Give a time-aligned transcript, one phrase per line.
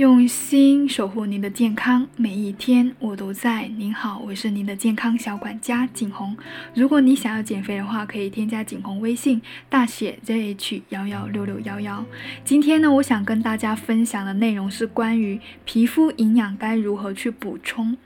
[0.00, 3.68] 用心守护您的健康，每一天我都在。
[3.76, 6.34] 您好，我是您的健康小管家景红。
[6.72, 12.02] 如果你想要减肥的话，可以添加景红微信，大写 ZH 幺幺六六幺幺。
[12.46, 17.98] 今天呢，我想跟大家分享的内容是关于皮肤营养该如何去补充。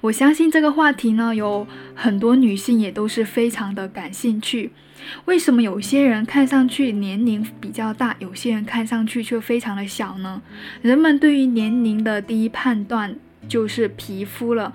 [0.00, 4.72] 我相信这个话题呢，有很多女性也都是非常的感兴趣。
[5.26, 10.40] 为什么有些人看上去年龄比较大，有些人看上去却非常的小呢？
[10.82, 13.14] 人们对于年龄的第一判断
[13.48, 14.72] 就是皮肤了，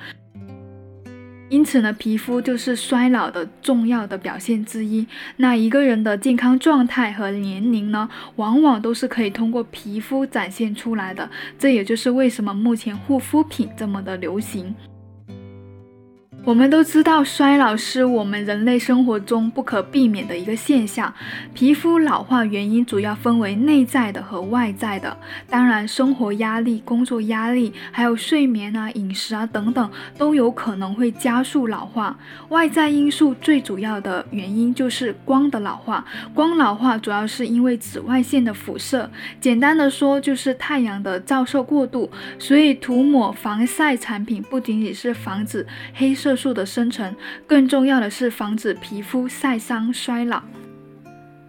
[1.49, 5.07] 因此呢，皮肤就是衰老的重要的表现之一。
[5.37, 11.27] 那一个人的健康状态和年龄呢，往往都是可以通过皮肤展现出来的。
[11.57, 14.75] 这也就是为什么目前护肤品这么的流行。
[16.49, 21.13] 我们都知道，衰老是我们人类生活中不可避免的一个现象。
[21.53, 25.15] 皮肤老化原因主要分为内在的和外在的。
[25.47, 32.17] 当然，生活压力、工作压力，还有睡眠啊、饮食啊等等，都有可能会加速老化。
[32.47, 36.03] 外在因素最主要的原因就是光的老化。
[36.33, 39.07] 光老化主要是因为紫外线的辐射，
[39.39, 42.09] 简单的说就是太阳的照射过度。
[42.39, 46.38] 所以，涂抹防晒产品不仅仅是防止黑色。
[46.39, 47.13] 素的生成，
[47.45, 50.41] 更重要的是防止皮肤晒伤衰老。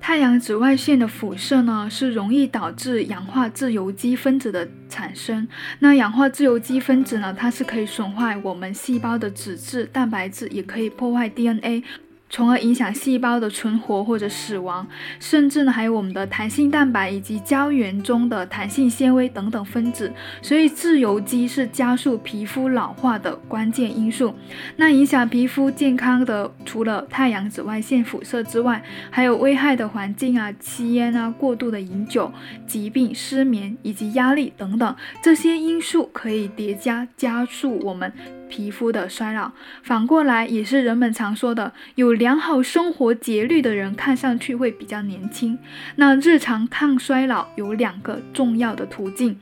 [0.00, 5.46] 太阳紫外线的辐射呢，是容易导致氧化自由基分子的产生。
[5.78, 11.84] 那氧化自由基分子呢，它是可以损坏我们细胞的脂质、蛋白质，也可以破坏 DNA。
[12.30, 14.86] 从而影响细胞的存活或者死亡，
[15.18, 20.10] 甚至呢还有我们的弹性蛋白以及胶原中的弹性纤维等等分子。
[20.40, 24.32] 所以自由基是加速皮肤老化的关键因素。
[24.76, 32.32] 那影响皮肤健康的，除了太阳紫外线辐射之外，还有危害的环境啊、吸烟啊、过度的饮酒、
[32.66, 38.39] 疾病、失眠以及压力等等这些因素可以叠加加速我们。
[38.50, 45.56] 皮肤的衰老，反过来也是人们常说的，有良好生活节律的人看上去会比较年轻。
[45.96, 49.38] 那日常抗衰老有两个重要的途径。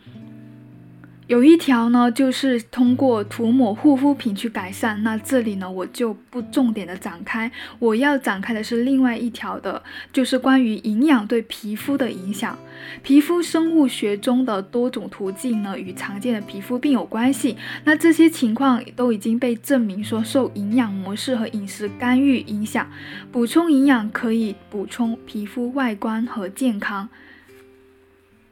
[1.29, 5.03] 有一条呢，就是通过涂抹护肤品去改善。
[5.03, 7.53] 那这里呢，我就不重点的展开。
[7.79, 12.59] 我要展开的是另外一条的，就是关于营养对皮肤的影响。
[13.03, 17.59] 皮肤生物学中的多种途径呢，与常见的皮肤病有关系。
[17.85, 22.91] 那这些情况都已经被证明说受营养模式和饮食干预影响。
[23.31, 27.11] 补充营养可以补充皮肤外观和健康。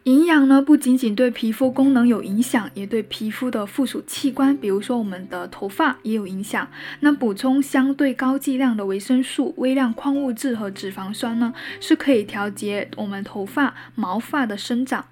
[0.07, 6.69] 营养呢，不仅仅对皮肤功能有影响，也对皮肤的附属器官，比如说我们的头发也有影响。
[7.01, 15.07] 那补充相对高剂量的维生素、微量矿物质和脂肪酸呢，是可以调节我们头发、毛发的生长。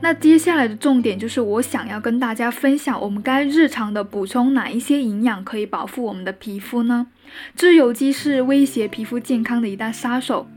[0.00, 7.08] 那接下来的重点就是，我想要跟大家分享，我们该日常的补充哪一些营养，可以保护我们的皮肤呢？
[7.54, 10.48] 自由基是威胁皮肤健康的一大杀手。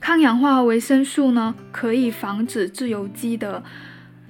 [0.00, 3.62] 抗氧化维生素呢，可以防止自由基的。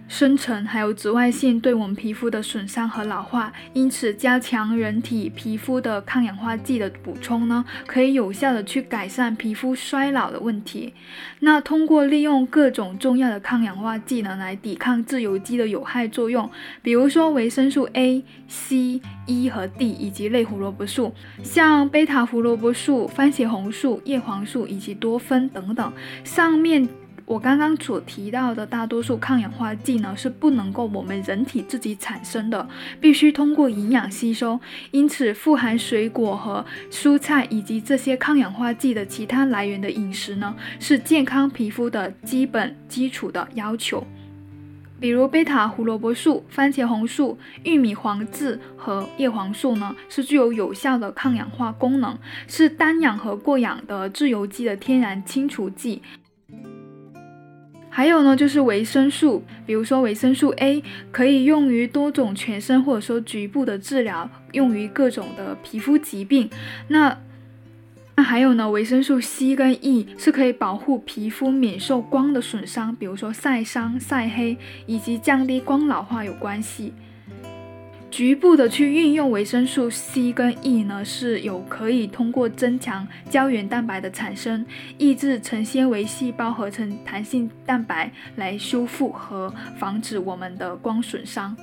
[0.09, 10.95] 深层还有紫外线对我们皮肤的损伤和老化，因此加强人体皮肤的抗氧化剂的补充呢，可以有效的去改善皮肤衰老的问题。
[11.41, 16.49] 那通过利用各种重要的抗氧化剂呢，来抵抗自由基的有害作用，
[16.83, 21.13] 比如说维生素 A、C、E 和 D 以及类胡萝卜素，
[21.43, 26.89] 像贝塔胡萝卜素、番茄红素、叶黄素以及多酚等等，上面。
[27.27, 32.69] 我刚刚所提到的大多数抗氧化剂呢，是不能够我们人体自己产生的，
[33.01, 34.61] 必须通过营养吸收。
[34.93, 44.07] 因此，富含水果和蔬菜以及这些抗氧化剂的其他来源的饮食呢，是健康皮肤的基本基础的要求。
[45.01, 52.17] 比如贝塔胡萝卜素、番茄红素、玉米黄质和叶黄素呢，是具有有效的抗氧化功能，
[52.47, 56.01] 是单氧和过氧的自由基的天然清除剂。
[57.97, 66.51] 还有呢，就是维生素，比如说维生素 A 可以用于多种全身或者说局部的治疗，用于各种的皮肤疾病。
[66.89, 67.17] 那
[68.15, 76.93] 那还有呢，维生素 C 跟 E 是可以保护皮肤免受光的损伤，比如说晒伤、晒黑，以及降低光老化有关系。
[78.17, 84.65] 局部的去运用维生素 C 跟 E 呢，是有可以通过增强胶原蛋白的产生，
[84.97, 91.55] 抑制成纤维细胞合成弹性蛋白来修复和防止我们的光损伤。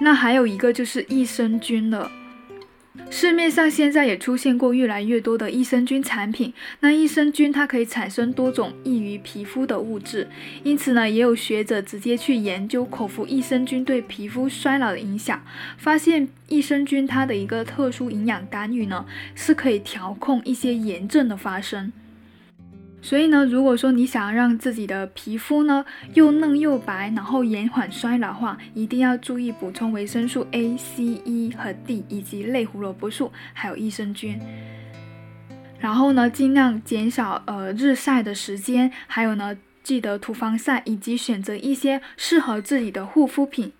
[0.00, 2.10] 那还有一个就是益生菌了。
[3.10, 6.52] 市面上现在也出现过越来越多的益生菌产品。
[6.80, 10.28] 那益生菌它可以产生多种易于皮肤的物质，
[10.62, 15.42] 因此呢，也有学者直接去研究口服益生菌对皮肤衰老的影响，
[15.78, 21.92] 发现益生菌它的一个特殊营养干预呢，是可以调控一些炎症的发生。
[23.00, 25.84] 所以呢，如果说你想要让自己的皮肤呢
[26.14, 34.40] 又嫩又白，然后延缓衰老的话，一定要注意补充维生素 A、C、E 和 D，以及类胡萝卜素，还有益生菌。
[35.78, 43.72] 然后呢，尽量减少呃日晒的时间，还有呢，记得涂防晒，以及选择一些适合自己的护肤品，